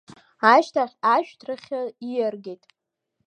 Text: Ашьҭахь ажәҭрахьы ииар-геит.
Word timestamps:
Ашьҭахь 0.53 0.95
ажәҭрахьы 1.15 1.81
ииар-геит. 2.09 2.63